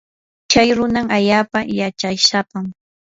[0.51, 2.65] chay runa allaapa yachaysapam.